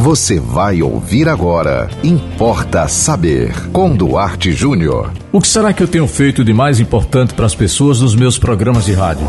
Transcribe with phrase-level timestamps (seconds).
[0.00, 1.90] Você vai ouvir agora.
[2.02, 3.52] Importa saber.
[3.70, 5.12] Com Duarte Júnior.
[5.30, 8.38] O que será que eu tenho feito de mais importante para as pessoas nos meus
[8.38, 9.28] programas de rádio?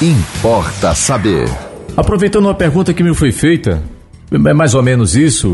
[0.00, 1.46] Importa saber.
[1.94, 3.82] Aproveitando uma pergunta que me foi feita,
[4.32, 5.50] é mais ou menos isso.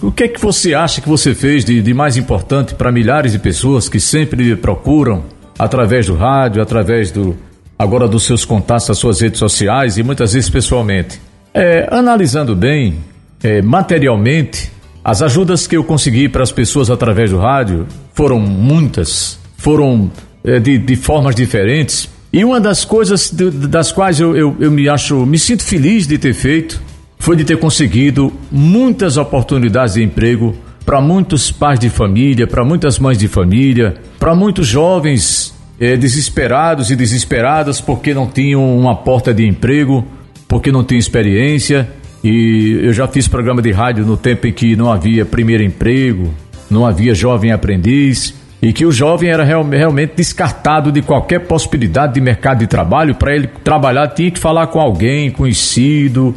[0.00, 3.32] O que é que você acha que você fez de, de mais importante para milhares
[3.32, 5.24] de pessoas que sempre procuram
[5.58, 7.36] através do rádio, através do
[7.76, 11.20] agora dos seus contatos, das suas redes sociais e muitas vezes pessoalmente?
[11.52, 13.09] É, analisando bem,
[13.42, 14.70] é, materialmente,
[15.02, 20.10] as ajudas que eu consegui para as pessoas através do rádio foram muitas, foram
[20.44, 22.08] é, de, de, formas diferentes.
[22.32, 26.06] E uma das coisas de, das quais eu, eu, eu me acho, me sinto feliz
[26.06, 26.80] de ter feito,
[27.18, 30.54] foi de ter conseguido muitas oportunidades de emprego
[30.84, 36.90] para muitos pais de família, para muitas mães de família, para muitos jovens é, desesperados
[36.90, 40.06] e desesperadas porque não tinham uma porta de emprego,
[40.46, 41.88] porque não tinham experiência
[42.22, 46.32] e eu já fiz programa de rádio no tempo em que não havia primeiro emprego,
[46.70, 52.14] não havia jovem aprendiz e que o jovem era real, realmente descartado de qualquer possibilidade
[52.14, 53.14] de mercado de trabalho.
[53.14, 56.34] Para ele trabalhar, tinha que falar com alguém conhecido,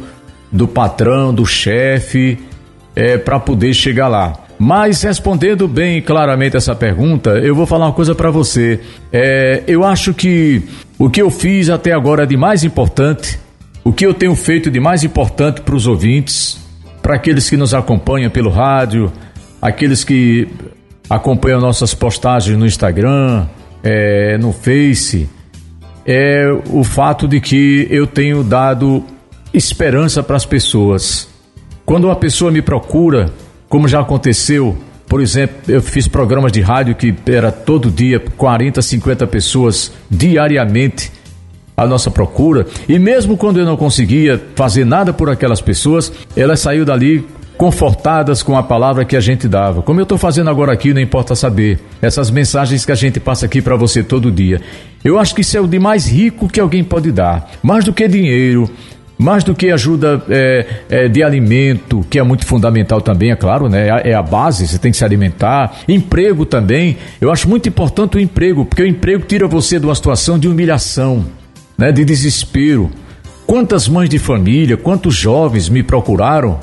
[0.50, 2.38] do patrão, do chefe,
[2.96, 4.32] é, para poder chegar lá.
[4.58, 8.80] Mas respondendo bem claramente essa pergunta, eu vou falar uma coisa para você.
[9.12, 10.62] É, eu acho que
[10.98, 13.38] o que eu fiz até agora de mais importante
[13.84, 16.58] o que eu tenho feito de mais importante para os ouvintes,
[17.02, 19.12] para aqueles que nos acompanham pelo rádio,
[19.60, 20.48] aqueles que
[21.08, 23.46] acompanham nossas postagens no Instagram,
[23.82, 25.28] é, no Face,
[26.06, 29.04] é o fato de que eu tenho dado
[29.52, 31.28] esperança para as pessoas.
[31.84, 33.30] Quando uma pessoa me procura,
[33.68, 34.76] como já aconteceu,
[35.06, 41.12] por exemplo, eu fiz programas de rádio que era todo dia 40, 50 pessoas diariamente
[41.76, 46.60] a nossa procura, e mesmo quando eu não conseguia fazer nada por aquelas pessoas, elas
[46.60, 49.82] saíram dali confortadas com a palavra que a gente dava.
[49.82, 51.78] Como eu estou fazendo agora aqui, não importa saber.
[52.02, 54.60] Essas mensagens que a gente passa aqui para você todo dia.
[55.04, 57.50] Eu acho que isso é o de mais rico que alguém pode dar.
[57.62, 58.68] Mais do que dinheiro,
[59.16, 63.68] mais do que ajuda é, é, de alimento, que é muito fundamental também, é claro,
[63.68, 63.88] né?
[63.88, 65.76] É, é a base, você tem que se alimentar.
[65.88, 66.96] Emprego também.
[67.20, 70.48] Eu acho muito importante o emprego, porque o emprego tira você de uma situação de
[70.48, 71.24] humilhação
[71.76, 72.90] né, de desespero.
[73.46, 76.58] Quantas mães de família, quantos jovens me procuraram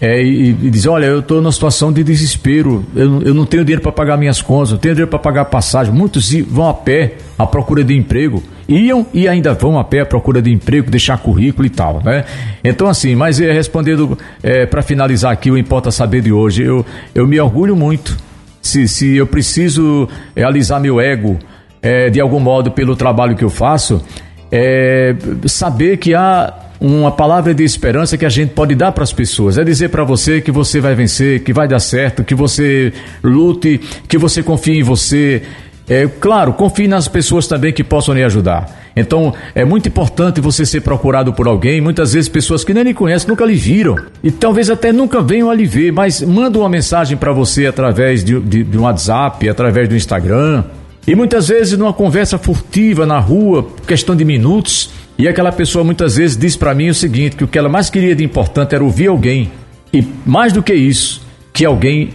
[0.00, 3.64] é, e, e dizem: Olha, eu estou numa situação de desespero, eu, eu não tenho
[3.64, 5.92] dinheiro para pagar minhas contas, não tenho dinheiro para pagar passagem.
[5.92, 10.06] Muitos vão a pé à procura de emprego, iam e ainda vão a pé à
[10.06, 12.24] procura de emprego, deixar currículo e tal, né?
[12.62, 16.84] Então, assim, mas é, respondendo é, para finalizar aqui o Importa Saber de hoje, eu,
[17.14, 18.16] eu me orgulho muito.
[18.60, 21.38] Se, se eu preciso realizar meu ego
[21.80, 24.02] é, de algum modo pelo trabalho que eu faço,
[24.50, 25.14] é,
[25.46, 29.58] saber que há uma palavra de esperança que a gente pode dar para as pessoas.
[29.58, 32.92] É dizer para você que você vai vencer, que vai dar certo, que você
[33.22, 35.42] lute, que você confie em você.
[35.88, 38.86] É, claro, confie nas pessoas também que possam lhe ajudar.
[38.96, 42.94] Então, é muito importante você ser procurado por alguém, muitas vezes pessoas que nem lhe
[42.94, 46.68] conhecem, nunca lhe viram, e talvez até nunca venham a lhe ver, mas manda uma
[46.68, 50.64] mensagem para você através de, de, de um WhatsApp, através do Instagram,
[51.06, 56.16] e muitas vezes numa conversa furtiva na rua, questão de minutos, e aquela pessoa muitas
[56.16, 58.82] vezes diz para mim o seguinte, que o que ela mais queria de importante era
[58.82, 59.52] ouvir alguém,
[59.92, 61.22] e mais do que isso,
[61.52, 62.10] que alguém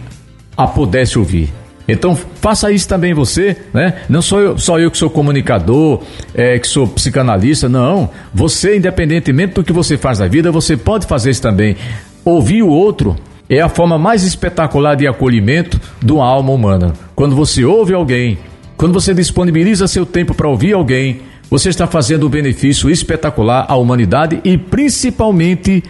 [0.56, 1.52] a pudesse ouvir.
[1.88, 4.02] Então faça isso também você, né?
[4.08, 8.08] Não sou eu, só eu que sou comunicador, é, que sou psicanalista, não.
[8.32, 11.76] Você, independentemente do que você faz na vida, você pode fazer isso também.
[12.24, 13.16] Ouvir o outro
[13.48, 16.92] é a forma mais espetacular de acolhimento de uma alma humana.
[17.16, 18.38] Quando você ouve alguém,
[18.82, 23.76] quando você disponibiliza seu tempo para ouvir alguém, você está fazendo um benefício espetacular à
[23.76, 25.84] humanidade e principalmente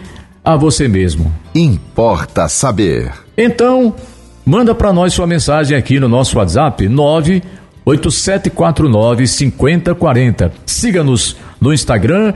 [0.45, 1.33] a você mesmo.
[1.55, 3.11] Importa saber.
[3.35, 3.95] Então,
[4.45, 10.53] manda para nós sua mensagem aqui no nosso WhatsApp 98749 5040.
[10.63, 12.35] Siga-nos no Instagram